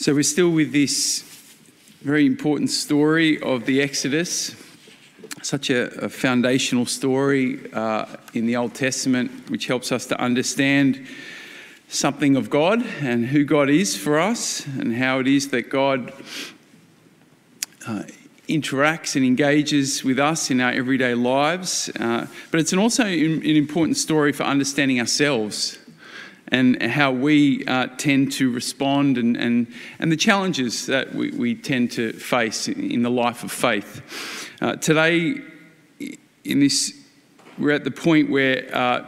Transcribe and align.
So 0.00 0.14
we're 0.14 0.22
still 0.22 0.50
with 0.50 0.70
this 0.70 1.24
very 2.02 2.24
important 2.24 2.70
story 2.70 3.42
of 3.42 3.66
the 3.66 3.82
Exodus, 3.82 4.54
such 5.42 5.70
a, 5.70 5.88
a 6.04 6.08
foundational 6.08 6.86
story 6.86 7.72
uh, 7.72 8.06
in 8.32 8.46
the 8.46 8.54
Old 8.54 8.74
Testament, 8.74 9.50
which 9.50 9.66
helps 9.66 9.90
us 9.90 10.06
to 10.06 10.20
understand 10.20 11.04
something 11.88 12.36
of 12.36 12.48
God 12.48 12.80
and 13.00 13.26
who 13.26 13.42
God 13.42 13.68
is 13.68 13.96
for 13.96 14.20
us, 14.20 14.64
and 14.66 14.94
how 14.94 15.18
it 15.18 15.26
is 15.26 15.48
that 15.48 15.68
God 15.68 16.12
uh, 17.88 18.04
interacts 18.48 19.16
and 19.16 19.24
engages 19.24 20.04
with 20.04 20.20
us 20.20 20.48
in 20.48 20.60
our 20.60 20.70
everyday 20.70 21.14
lives. 21.14 21.90
Uh, 21.98 22.28
but 22.52 22.60
it's 22.60 22.72
an 22.72 22.78
also 22.78 23.02
an 23.04 23.42
important 23.42 23.96
story 23.96 24.30
for 24.30 24.44
understanding 24.44 25.00
ourselves 25.00 25.76
and 26.50 26.82
how 26.82 27.12
we 27.12 27.64
uh, 27.66 27.88
tend 27.98 28.32
to 28.32 28.50
respond 28.50 29.18
and, 29.18 29.36
and, 29.36 29.66
and 29.98 30.10
the 30.10 30.16
challenges 30.16 30.86
that 30.86 31.14
we, 31.14 31.30
we 31.30 31.54
tend 31.54 31.92
to 31.92 32.12
face 32.12 32.68
in 32.68 33.02
the 33.02 33.10
life 33.10 33.44
of 33.44 33.52
faith. 33.52 34.48
Uh, 34.60 34.76
today, 34.76 35.34
in 36.44 36.60
this, 36.60 36.94
we're 37.58 37.72
at 37.72 37.84
the 37.84 37.90
point 37.90 38.30
where 38.30 38.68
uh, 38.74 39.04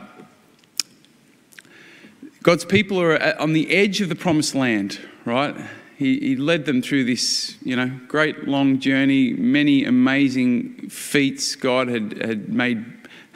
God's 2.42 2.64
people 2.64 3.00
are 3.00 3.40
on 3.40 3.52
the 3.52 3.70
edge 3.74 4.00
of 4.00 4.08
the 4.08 4.14
promised 4.14 4.54
land, 4.54 5.00
right? 5.24 5.54
He, 5.96 6.18
he 6.20 6.36
led 6.36 6.64
them 6.64 6.80
through 6.80 7.04
this, 7.04 7.56
you 7.62 7.76
know, 7.76 7.90
great 8.08 8.48
long 8.48 8.78
journey, 8.78 9.34
many 9.34 9.84
amazing 9.84 10.88
feats 10.88 11.54
God 11.54 11.88
had, 11.88 12.16
had 12.22 12.48
made 12.48 12.84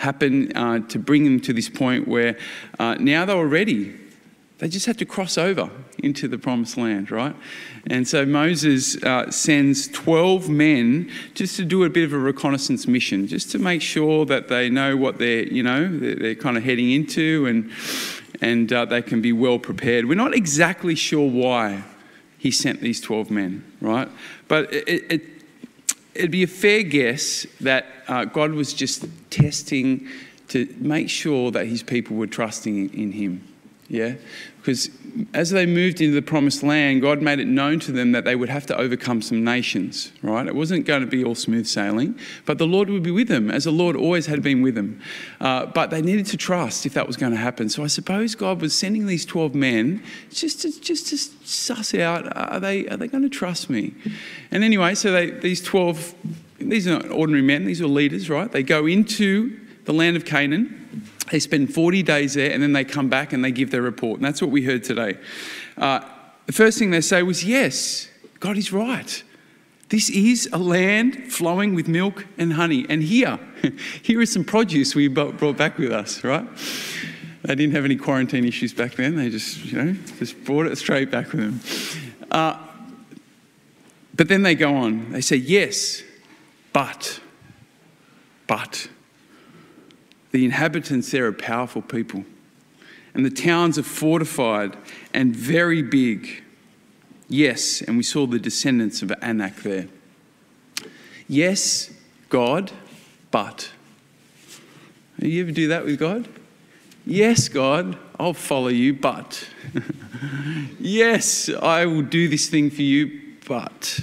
happen 0.05 0.55
uh, 0.57 0.81
to 0.89 0.99
bring 0.99 1.25
them 1.25 1.41
to 1.41 1.53
this 1.53 1.69
point 1.69 2.07
where 2.07 2.37
uh, 2.79 2.95
now 3.01 3.25
they 3.25 3.35
were 3.35 3.49
ready. 3.49 3.99
They 4.59 4.69
just 4.69 4.87
had 4.87 4.99
to 4.99 5.07
cross 5.07 5.37
over 5.37 5.71
into 5.99 6.29
the 6.29 6.39
promised 6.39 6.77
land, 6.77 7.11
right? 7.11 7.35
And 7.87 8.07
so 8.07 8.25
Moses 8.25 9.03
uh, 9.03 9.31
sends 9.31 9.89
12 9.89 10.49
men 10.49 11.11
just 11.35 11.57
to 11.57 11.65
do 11.65 11.85
a 11.85 11.91
bit 11.91 12.05
of 12.05 12.13
a 12.13 12.19
reconnaissance 12.19 12.87
mission, 12.87 13.27
just 13.27 13.51
to 13.53 13.59
make 13.59 13.83
sure 13.83 14.25
that 14.27 14.49
they 14.49 14.71
know 14.71 14.97
what 14.97 15.19
they're, 15.19 15.47
you 15.49 15.63
know, 15.63 15.89
they're, 15.99 16.35
kind 16.35 16.57
of 16.57 16.65
heading 16.65 16.91
into 16.91 17.47
and, 17.47 17.71
and 18.41 18.73
uh, 18.73 18.85
they 18.85 19.03
can 19.03 19.23
be 19.23 19.33
well 19.33 19.59
prepared. 19.59 20.07
We're 20.07 20.15
not 20.15 20.35
exactly 20.35 20.95
sure 20.95 21.29
why 21.29 21.83
he 22.39 22.51
sent 22.51 22.81
these 22.81 23.01
12 23.01 23.31
men, 23.31 23.65
right? 23.81 24.09
But 24.49 24.73
it, 24.73 25.13
it, 25.13 25.23
it'd 26.15 26.31
be 26.31 26.43
a 26.43 26.49
fair 26.49 26.83
guess 26.83 27.47
that 27.61 27.87
uh, 28.09 28.25
God 28.25 28.53
was 28.53 28.73
just 28.73 29.05
testing 29.31 30.09
to 30.49 30.73
make 30.79 31.11
sure 31.11 31.51
that 31.51 31.67
his 31.67 31.83
people 31.83 32.17
were 32.17 32.27
trusting 32.27 32.95
in 32.95 33.13
him. 33.13 33.47
Yeah? 33.89 34.15
Because 34.59 34.91
as 35.33 35.51
they 35.51 35.67
moved 35.67 36.01
into 36.01 36.15
the 36.15 36.23
promised 36.23 36.63
land, 36.63 37.03
God 37.03 37.23
made 37.23 37.39
it 37.39 37.47
known 37.47 37.79
to 37.81 37.93
them 37.93 38.13
that 38.13 38.25
they 38.25 38.35
would 38.35 38.49
have 38.49 38.67
to 38.67 38.77
overcome 38.77 39.23
some 39.23 39.45
nations, 39.45 40.13
right? 40.23 40.47
It 40.47 40.55
wasn't 40.55 40.87
going 40.87 41.03
to 41.03 41.07
be 41.07 41.25
all 41.25 41.35
smooth 41.35 41.67
sailing, 41.67 42.19
but 42.47 42.59
the 42.59 42.67
Lord 42.67 42.91
would 42.91 43.03
be 43.03 43.11
with 43.11 43.29
them, 43.29 43.51
as 43.51 43.65
the 43.65 43.71
Lord 43.71 43.97
always 43.97 44.27
had 44.27 44.43
been 44.43 44.61
with 44.63 44.75
them. 44.75 45.01
Uh, 45.41 45.67
but 45.67 45.91
they 45.91 46.03
needed 46.03 46.27
to 46.27 46.37
trust 46.37 46.85
if 46.85 46.95
that 46.95 47.07
was 47.07 47.17
going 47.17 47.33
to 47.33 47.39
happen. 47.39 47.69
So 47.69 47.85
I 47.85 47.87
suppose 47.87 48.35
God 48.35 48.61
was 48.61 48.75
sending 48.75 49.07
these 49.07 49.25
12 49.25 49.55
men 49.55 50.03
just 50.31 50.63
to, 50.63 50.81
just 50.81 51.09
to 51.09 51.17
suss 51.17 51.95
out 51.95 52.37
are 52.37 52.59
they, 52.59 52.87
are 52.89 52.97
they 52.97 53.09
going 53.09 53.23
to 53.23 53.29
trust 53.29 53.71
me? 53.71 53.95
And 54.51 54.65
anyway, 54.65 54.95
so 54.95 55.13
they, 55.13 55.31
these 55.31 55.63
12, 55.63 56.15
these 56.59 56.89
are 56.89 56.99
not 56.99 57.11
ordinary 57.11 57.43
men, 57.43 57.67
these 57.67 57.81
are 57.81 57.87
leaders, 57.87 58.29
right? 58.29 58.51
They 58.51 58.63
go 58.63 58.87
into 58.87 59.61
the 59.85 59.93
land 59.93 60.17
of 60.17 60.25
Canaan 60.25 60.84
they 61.31 61.41
spend 61.41 61.73
40 61.73 62.03
days 62.03 62.35
there 62.35 62.53
and 62.53 62.63
then 62.63 62.73
they 62.73 62.85
come 62.85 63.09
back 63.09 63.33
and 63.33 63.45
they 63.45 63.51
give 63.51 63.71
their 63.71 63.83
report. 63.83 64.19
And 64.19 64.25
that's 64.25 64.43
what 64.43 64.51
we 64.51 64.63
heard 64.63 64.85
today. 64.85 65.19
Uh, 65.77 66.01
the 66.47 66.53
first 66.53 66.79
thing 66.79 66.91
they 66.91 67.01
say 67.01 67.23
was, 67.23 67.45
Yes, 67.45 68.09
God 68.41 68.57
is 68.57 68.73
right. 68.73 69.23
This 69.89 70.11
is 70.11 70.49
a 70.53 70.59
land 70.59 71.33
flowing 71.33 71.75
with 71.75 71.89
milk 71.89 72.27
and 72.39 72.55
honey. 72.55 72.87
And 72.89 73.03
here, 73.03 73.39
here 74.03 74.21
is 74.21 74.33
some 74.33 74.45
produce 74.45 74.95
we 74.95 75.09
brought 75.09 75.57
back 75.57 75.79
with 75.79 75.93
us, 75.93 76.25
right? 76.25 76.47
They 77.43 77.55
didn't 77.55 77.75
have 77.75 77.85
any 77.85 77.97
quarantine 77.97 78.45
issues 78.47 78.73
back 78.73 78.95
then. 78.95 79.17
They 79.17 79.29
just, 79.29 79.65
you 79.65 79.83
know, 79.83 79.93
just 80.19 80.43
brought 80.45 80.67
it 80.67 80.79
straight 80.79 81.11
back 81.11 81.33
with 81.33 81.41
them. 81.41 82.29
Uh, 82.31 82.59
but 84.15 84.29
then 84.29 84.43
they 84.43 84.55
go 84.55 84.75
on. 84.75 85.13
They 85.13 85.21
say, 85.21 85.37
yes, 85.37 86.03
but, 86.73 87.21
but. 88.47 88.89
The 90.35 90.45
inhabitants 90.45 91.13
there 91.13 91.29
are 91.29 91.33
powerful 91.33 91.81
people. 91.81 92.25
And 93.15 93.25
the 93.25 93.31
towns 93.31 93.79
are 93.79 93.85
fortified 93.85 94.77
and 95.13 95.35
very 95.35 95.81
big. 95.81 96.43
Yes, 97.29 97.81
and 97.83 97.97
we 97.97 98.03
saw 98.03 98.27
the 98.27 98.41
descendants 98.41 99.01
of 99.01 99.13
Anak 99.23 99.63
there. 99.63 99.87
Yes, 101.29 101.89
God, 102.31 102.73
but. 103.31 103.71
You 105.21 105.43
ever 105.43 105.53
do 105.53 105.69
that 105.69 105.85
with 105.85 106.01
God? 106.01 106.27
Yes, 107.07 107.49
God, 107.49 107.97
I'll 108.19 108.35
follow 108.35 108.67
you, 108.67 108.93
but. 108.93 109.49
yes, 110.81 111.49
I 111.49 111.87
will 111.87 112.03
do 112.03 112.27
this 112.27 112.49
thing 112.49 112.71
for 112.71 112.83
you, 112.83 113.37
but. 113.47 114.01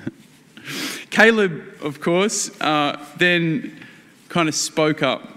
Caleb, 1.08 1.62
of 1.80 1.98
course, 2.02 2.50
uh, 2.60 3.02
then 3.16 3.86
kind 4.28 4.46
of 4.50 4.54
spoke 4.54 5.02
up. 5.02 5.29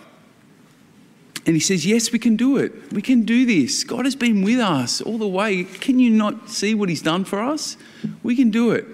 And 1.46 1.56
he 1.56 1.60
says, 1.60 1.86
Yes, 1.86 2.12
we 2.12 2.20
can 2.20 2.36
do 2.36 2.58
it. 2.58 2.94
We 2.94 3.02
can 3.02 3.24
do 3.24 3.46
this. 3.46 3.84
God 3.84 4.06
has 4.06 4.16
been 4.16 4.44
with 4.44 4.60
us 4.60 5.02
all 5.02 5.18
the 5.18 5.28
way. 5.28 5.64
Can 5.64 6.00
you 6.00 6.10
not 6.10 6.50
see 6.50 6.74
what 6.74 6.90
he's 6.90 7.02
done 7.02 7.26
for 7.26 7.42
us? 7.42 7.78
We 8.22 8.36
can 8.36 8.50
do 8.50 8.72
it. 8.72 8.86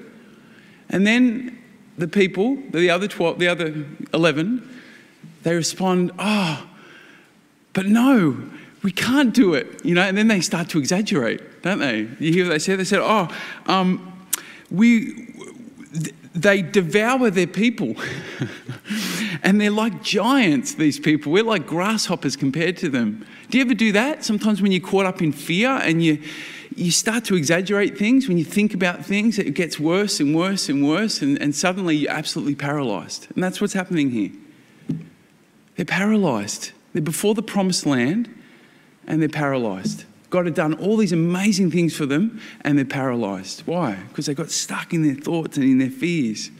And 0.90 1.06
then 1.06 1.58
the 1.98 2.08
people, 2.08 2.58
the 2.72 2.90
other 2.90 3.08
12, 3.08 3.40
the 3.40 3.48
other 3.48 3.86
11, 4.14 4.68
they 5.44 5.56
respond, 5.56 6.12
Oh, 6.18 6.68
but 7.74 7.86
no, 7.86 8.50
we 8.82 8.92
can't 8.92 9.34
do 9.34 9.54
it. 9.54 9.86
You 9.86 9.94
know, 9.94 10.02
and 10.02 10.18
then 10.18 10.28
they 10.28 10.42
start 10.42 10.70
to 10.70 10.80
exaggerate, 10.80 11.62
don't 11.62 11.80
they? 11.80 12.08
You 12.20 12.34
hear 12.34 12.46
what 12.46 12.52
they 12.52 12.59
say? 12.59 12.76
They 12.76 12.84
said, 12.84 13.02
Oh, 13.02 13.28
um, 13.68 14.28
we, 14.72 15.34
they 16.34 16.64
devour 16.64 17.30
their 17.30 17.48
people. 17.48 17.96
and 19.44 19.60
they're 19.60 19.72
like 19.72 20.04
giants, 20.04 20.74
these 20.74 21.00
people. 21.00 21.32
We're 21.32 21.44
like 21.44 21.66
grasshoppers 21.66 22.36
compared 22.36 22.78
to 22.78 22.90
them. 22.90 23.26
Do 23.50 23.58
you 23.58 23.64
ever 23.64 23.74
do 23.74 23.92
that? 23.94 24.24
Sometimes 24.24 24.62
when 24.62 24.72
you're 24.72 24.82
caught 24.82 25.06
up 25.06 25.22
in 25.22 25.32
fear 25.32 25.70
and 25.70 26.04
you, 26.04 26.22
you 26.76 26.92
start 26.92 27.26
to 27.26 27.36
exaggerate 27.36 27.98
things, 27.98 28.28
when 28.28 28.38
you 28.38 28.46
think 28.46 28.74
about 28.74 29.06
things, 29.06 29.40
it 29.40 29.54
gets 29.54 29.80
worse 29.80 30.20
and 30.20 30.36
worse 30.36 30.70
and 30.70 30.88
worse, 30.88 31.22
and, 31.22 31.42
and 31.42 31.56
suddenly 31.56 31.96
you're 31.96 32.12
absolutely 32.12 32.56
paralyzed. 32.56 33.28
And 33.34 33.44
that's 33.44 33.60
what's 33.60 33.74
happening 33.74 34.12
here. 34.12 34.32
They're 35.76 35.86
paralyzed. 35.86 36.72
They're 36.94 37.02
before 37.02 37.34
the 37.34 37.44
promised 37.44 37.86
land 37.86 38.34
and 39.08 39.22
they're 39.22 39.30
paralyzed. 39.30 40.06
God 40.30 40.46
had 40.46 40.54
done 40.54 40.74
all 40.76 40.98
these 40.98 41.12
amazing 41.12 41.72
things 41.72 41.96
for 41.96 42.06
them 42.06 42.42
and 42.62 42.78
they're 42.78 42.86
paralyzed. 42.86 43.62
Why? 43.66 43.96
Because 44.10 44.28
they 44.28 44.34
got 44.34 44.52
stuck 44.52 44.94
in 44.94 45.04
their 45.04 45.16
thoughts 45.16 45.58
and 45.58 45.66
in 45.66 45.80
their 45.80 45.90
fears. 45.90 46.52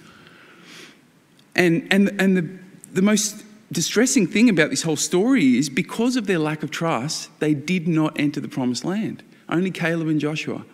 And, 1.56 1.88
and, 1.92 2.10
and 2.20 2.38
the, 2.38 2.50
the 2.94 3.02
most 3.02 3.44
distressing 3.72 4.26
thing 4.28 4.50
about 4.50 4.70
this 4.70 4.82
whole 4.82 4.96
story 4.96 5.58
is 5.58 5.70
because 5.70 6.16
of 6.16 6.26
their 6.26 6.40
lack 6.40 6.64
of 6.64 6.72
trust, 6.72 7.30
they 7.40 7.54
did 7.54 7.88
not 7.88 8.20
enter 8.20 8.40
the 8.40 8.48
promised 8.48 8.84
land. 8.84 9.24
Only 9.48 9.72
Caleb 9.72 10.08
and 10.08 10.20
Joshua, 10.20 10.66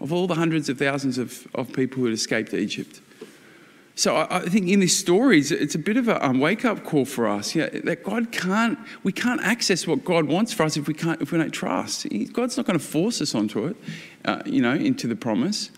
of 0.00 0.12
all 0.12 0.26
the 0.26 0.34
hundreds 0.34 0.68
of 0.68 0.78
thousands 0.78 1.18
of, 1.18 1.46
of 1.54 1.72
people 1.72 1.98
who 1.98 2.04
had 2.06 2.14
escaped 2.14 2.54
Egypt. 2.54 3.00
So 3.94 4.14
I, 4.14 4.36
I 4.36 4.40
think 4.42 4.68
in 4.68 4.78
this 4.78 4.96
story, 4.96 5.40
it's, 5.40 5.50
it's 5.50 5.74
a 5.74 5.78
bit 5.78 5.96
of 5.96 6.06
a 6.06 6.24
um, 6.24 6.38
wake-up 6.38 6.84
call 6.84 7.04
for 7.04 7.26
us. 7.26 7.56
Yeah, 7.56 7.68
that 7.82 8.04
God 8.04 8.30
can't, 8.30 8.78
we 9.02 9.10
can't 9.10 9.42
access 9.42 9.88
what 9.88 10.04
God 10.04 10.26
wants 10.26 10.52
for 10.52 10.62
us 10.62 10.76
if 10.76 10.86
we 10.86 10.94
can't, 10.94 11.20
if 11.20 11.32
we 11.32 11.38
don't 11.38 11.50
trust. 11.50 12.04
He, 12.04 12.26
God's 12.26 12.56
not 12.56 12.64
going 12.64 12.78
to 12.78 12.84
force 12.84 13.20
us 13.20 13.34
onto 13.34 13.66
it, 13.66 13.76
uh, 14.24 14.42
you 14.46 14.62
know, 14.62 14.74
into 14.74 15.08
the 15.08 15.16
promise. 15.16 15.72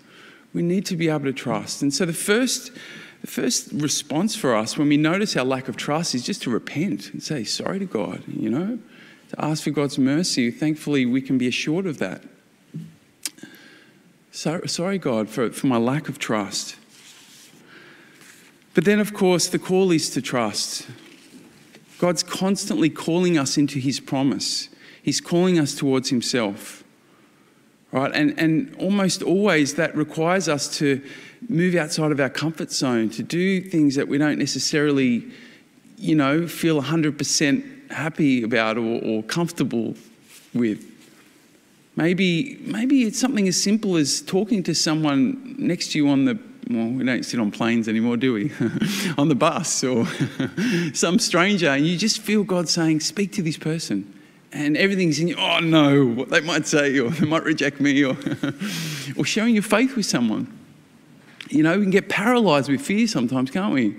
We 0.52 0.62
need 0.62 0.84
to 0.87 0.96
be 0.96 1.08
able 1.08 1.25
to 1.25 1.32
trust. 1.32 1.81
And 1.81 1.94
so 1.94 2.05
the 2.05 2.12
first, 2.12 2.73
the 3.20 3.26
first 3.26 3.70
response 3.72 4.34
for 4.34 4.55
us 4.55 4.78
when 4.78 4.88
we 4.88 4.96
notice 4.96 5.37
our 5.37 5.44
lack 5.44 5.69
of 5.69 5.76
trust 5.76 6.14
is 6.14 6.25
just 6.25 6.43
to 6.43 6.50
repent 6.50 7.12
and 7.12 7.22
say 7.22 7.44
sorry 7.44 7.78
to 7.78 7.84
God. 7.84 8.22
You 8.26 8.50
know, 8.50 8.78
to 9.31 9.44
ask 9.44 9.64
for 9.64 9.70
God's 9.70 9.99
mercy. 9.99 10.50
Thankfully, 10.50 11.06
we 11.06 11.20
can 11.20 11.38
be 11.38 11.46
assured 11.46 11.87
of 11.87 11.99
that. 11.99 12.22
So, 14.32 14.62
sorry, 14.67 14.99
God, 14.99 15.28
for, 15.28 15.50
for 15.50 15.67
my 15.67 15.76
lack 15.76 16.08
of 16.08 16.19
trust. 16.19 16.76
But 18.75 18.84
then, 18.84 19.00
of 19.00 19.12
course, 19.12 19.49
the 19.49 19.58
call 19.58 19.90
is 19.90 20.08
to 20.11 20.22
trust. 20.22 20.87
God's 21.99 22.22
constantly 22.22 22.88
calling 22.88 23.37
us 23.37 23.58
into 23.58 23.78
His 23.78 24.00
promise, 24.00 24.69
He's 25.02 25.20
calling 25.20 25.58
us 25.58 25.75
towards 25.75 26.11
Himself. 26.11 26.80
Right? 27.92 28.12
And, 28.14 28.38
and 28.38 28.75
almost 28.78 29.22
always 29.22 29.75
that 29.75 29.96
requires 29.96 30.48
us 30.48 30.78
to 30.78 31.02
move 31.48 31.75
outside 31.75 32.12
of 32.12 32.20
our 32.20 32.31
comfort 32.31 32.70
zone, 32.70 33.10
to 33.10 33.22
do 33.22 33.60
things 33.60 33.96
that 33.96 34.06
we 34.06 34.19
don't 34.19 34.38
necessarily, 34.38 35.25
you 35.96 36.14
know, 36.14 36.46
feel 36.46 36.81
100% 36.81 37.90
happy 37.90 38.42
about 38.42 38.78
or, 38.78 39.02
or 39.02 39.22
comfortable 39.25 39.94
with. 40.54 40.87
Maybe, 41.96 42.58
maybe 42.62 43.02
it's 43.02 43.19
something 43.19 43.48
as 43.48 43.60
simple 43.60 43.96
as 43.96 44.22
talking 44.22 44.62
to 44.62 44.75
someone 44.75 45.56
next 45.58 45.93
to 45.93 45.98
you 45.98 46.08
on 46.08 46.25
the 46.25 46.38
well, 46.70 46.86
we 46.86 47.04
don't 47.04 47.25
sit 47.25 47.40
on 47.40 47.50
planes 47.50 47.88
anymore, 47.88 48.16
do 48.16 48.32
we? 48.32 48.52
on 49.19 49.28
the 49.28 49.34
bus 49.34 49.82
or 49.82 50.06
some 50.94 51.19
stranger, 51.19 51.69
and 51.69 51.84
you 51.84 51.98
just 51.98 52.20
feel 52.20 52.44
God 52.44 52.69
saying, 52.69 53.00
Speak 53.00 53.32
to 53.32 53.43
this 53.43 53.58
person. 53.58 54.19
And 54.52 54.76
everything's 54.76 55.20
in 55.20 55.29
you, 55.29 55.37
oh 55.37 55.61
no, 55.61 56.05
what 56.05 56.29
they 56.29 56.41
might 56.41 56.67
say, 56.67 56.99
or 56.99 57.11
they 57.11 57.26
might 57.26 57.44
reject 57.44 57.81
me, 57.81 58.05
or, 58.05 58.17
or 59.17 59.25
sharing 59.25 59.55
your 59.55 59.62
faith 59.62 59.94
with 59.94 60.06
someone. 60.06 60.56
You 61.50 61.62
know, 61.62 61.76
we 61.76 61.85
can 61.85 61.91
get 61.91 62.08
paralyzed 62.08 62.69
with 62.69 62.81
fear 62.81 63.06
sometimes, 63.06 63.50
can't 63.50 63.73
we? 63.73 63.97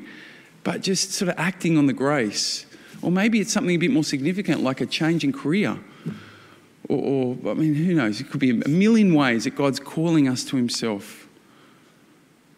But 0.64 0.82
just 0.82 1.12
sort 1.12 1.30
of 1.30 1.36
acting 1.38 1.78
on 1.78 1.86
the 1.86 1.94
grace. 1.94 2.66
Or 3.02 3.12
maybe 3.12 3.40
it's 3.40 3.52
something 3.52 3.76
a 3.76 3.78
bit 3.80 3.92
more 3.92 4.04
significant, 4.04 4.62
like 4.62 4.82
a 4.82 4.86
change 4.86 5.24
in 5.24 5.34
career. 5.34 5.80
Or, 6.88 7.36
or 7.44 7.52
I 7.52 7.54
mean, 7.54 7.74
who 7.74 7.94
knows? 7.94 8.22
It 8.22 8.30
could 8.30 8.40
be 8.40 8.52
a 8.52 8.68
million 8.70 9.14
ways 9.14 9.46
that 9.46 9.56
God's 9.56 9.80
calling 9.80 10.28
us 10.28 10.44
to 10.46 10.58
Himself. 10.58 11.28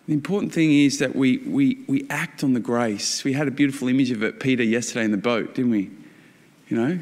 The 0.08 0.14
important 0.14 0.52
thing 0.52 0.74
is 0.74 1.00
that 1.00 1.16
we, 1.16 1.38
we, 1.40 1.86
we 1.88 2.06
act 2.10 2.44
on 2.44 2.54
the 2.54 2.60
grace. 2.60 3.24
We 3.24 3.34
had 3.34 3.48
a 3.48 3.52
beautiful 3.52 3.88
image 3.88 4.12
of 4.12 4.22
it, 4.22 4.40
Peter, 4.40 4.64
yesterday 4.64 5.06
in 5.06 5.12
the 5.12 5.18
boat, 5.18 5.56
didn't 5.56 5.72
we? 5.72 5.92
You 6.68 6.78
know, 6.78 7.00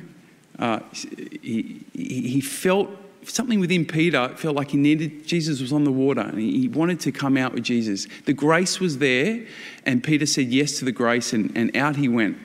uh, 0.59 0.79
he, 0.91 1.85
he, 1.93 2.41
felt 2.41 2.89
something 3.23 3.59
within 3.59 3.85
Peter 3.85 4.29
felt 4.35 4.55
like 4.55 4.71
he 4.71 4.77
needed, 4.77 5.25
Jesus 5.25 5.61
was 5.61 5.71
on 5.73 5.83
the 5.83 5.91
water 5.91 6.21
and 6.21 6.39
he 6.39 6.67
wanted 6.67 6.99
to 7.01 7.11
come 7.11 7.37
out 7.37 7.53
with 7.53 7.63
Jesus. 7.63 8.07
The 8.25 8.33
grace 8.33 8.79
was 8.79 8.97
there, 8.97 9.45
and 9.85 10.03
Peter 10.03 10.25
said 10.25 10.47
yes 10.47 10.79
to 10.79 10.85
the 10.85 10.91
grace, 10.91 11.33
and, 11.33 11.55
and 11.55 11.75
out 11.75 11.95
he 11.95 12.07
went. 12.07 12.37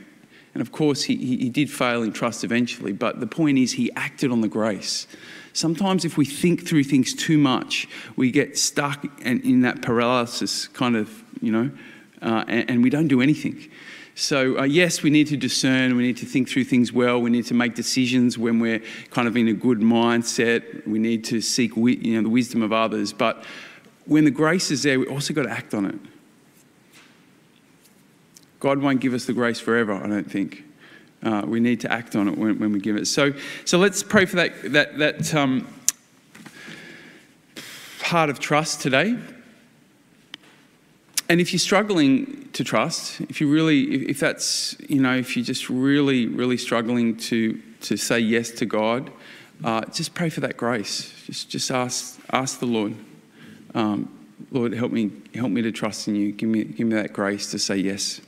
And 0.55 0.63
of 0.63 0.73
course, 0.73 1.03
he, 1.03 1.17
he 1.17 1.51
did 1.51 1.71
fail 1.71 2.03
in 2.03 2.13
trust 2.13 2.43
eventually, 2.43 2.93
but 2.93 3.21
the 3.21 3.27
point 3.27 3.59
is, 3.59 3.73
he 3.73 3.93
acted 3.93 4.31
on 4.31 4.41
the 4.41 4.49
grace. 4.49 5.07
Sometimes, 5.53 6.05
if 6.05 6.17
we 6.17 6.25
think 6.25 6.67
through 6.67 6.85
things 6.85 7.15
too 7.15 7.39
much, 7.39 7.89
we 8.17 8.31
get 8.31 8.57
stuck 8.57 9.05
in, 9.21 9.41
in 9.43 9.61
that 9.63 9.83
paralysis 9.83 10.69
kind 10.69 10.97
of, 10.97 11.23
you 11.41 11.53
know, 11.53 11.71
uh, 12.23 12.45
and, 12.49 12.71
and 12.71 12.83
we 12.83 12.91
don't 12.91 13.09
do 13.09 13.21
anything. 13.21 13.71
So, 14.19 14.61
uh, 14.61 14.63
yes, 14.63 15.03
we 15.03 15.11
need 15.11 15.27
to 15.27 15.37
discern, 15.37 15.95
we 15.95 16.03
need 16.03 16.17
to 16.17 16.25
think 16.25 16.49
through 16.49 16.65
things 16.65 16.91
well, 16.91 17.21
we 17.21 17.29
need 17.29 17.45
to 17.47 17.55
make 17.55 17.75
decisions 17.75 18.39
when 18.39 18.61
we're 18.61 18.81
kind 19.11 19.29
of 19.29 19.37
in 19.37 19.47
a 19.49 19.53
good 19.53 19.81
mindset, 19.81 20.87
we 20.87 20.99
need 20.99 21.23
to 21.27 21.43
seek 21.43 21.77
you 21.77 22.17
know, 22.17 22.23
the 22.23 22.31
wisdom 22.31 22.63
of 22.63 22.73
others. 22.73 23.13
But 23.13 23.45
when 24.07 24.25
the 24.25 24.31
grace 24.31 24.71
is 24.71 24.85
there, 24.85 24.99
we 24.99 25.07
also 25.07 25.35
got 25.35 25.43
to 25.43 25.51
act 25.51 25.75
on 25.75 25.85
it. 25.85 25.99
God 28.59 28.81
won't 28.81 29.03
give 29.03 29.13
us 29.13 29.27
the 29.27 29.35
grace 29.35 29.61
forever, 29.61 29.93
I 29.93 30.07
don't 30.07 30.31
think. 30.31 30.65
Uh, 31.23 31.43
we 31.45 31.61
need 31.61 31.81
to 31.81 31.93
act 31.93 32.17
on 32.17 32.27
it 32.27 32.39
when, 32.39 32.59
when, 32.59 32.73
we 32.73 32.81
give 32.81 32.97
it. 32.97 33.07
So, 33.09 33.35
so 33.67 33.77
let's 33.77 34.03
pray 34.03 34.25
for 34.25 34.37
that, 34.37 34.73
that, 34.73 34.97
that 34.97 35.35
um, 35.35 35.69
heart 38.01 38.31
of 38.31 38.39
trust 38.39 38.81
today. 38.81 39.19
And 41.29 41.41
if 41.41 41.53
you're 41.53 41.59
struggling 41.59 42.49
to 42.53 42.63
trust, 42.63 43.21
if 43.23 43.41
you 43.41 43.51
really, 43.51 44.09
if 44.09 44.21
that's, 44.21 44.77
you 44.89 45.01
know, 45.01 45.17
if 45.17 45.37
you're 45.37 45.45
just 45.45 45.69
really, 45.69 46.27
really 46.27 46.57
struggling 46.57 47.17
to, 47.17 47.61
to 47.83 47.97
say 47.97 48.21
yes 48.21 48.51
to 48.53 48.67
God, 48.67 49.11
uh, 49.65 49.85
just 49.87 50.15
pray 50.15 50.31
for 50.31 50.41
that 50.41 50.57
grace. 50.57 51.13
Just, 51.27 51.51
just 51.51 51.71
ask, 51.71 52.21
ask 52.31 52.61
the 52.61 52.67
Lord, 52.67 52.95
um, 53.75 54.09
Lord, 54.53 54.73
help 54.73 54.93
me, 54.93 55.11
help 55.35 55.51
me 55.51 55.63
to 55.63 55.73
trust 55.73 56.07
in 56.07 56.15
you. 56.15 56.31
Give 56.31 56.49
me, 56.49 56.63
give 56.65 56.87
me 56.87 56.95
that 56.95 57.13
grace 57.13 57.51
to 57.51 57.59
say 57.59 57.77
yes. 57.77 58.21